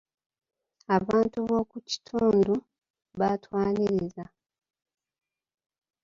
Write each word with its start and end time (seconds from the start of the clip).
Abantu 0.97 1.37
b'oku 1.47 1.77
kitundu 1.89 2.55
baatwanirizza. 3.19 4.25